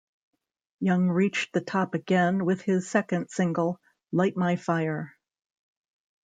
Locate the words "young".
0.79-1.09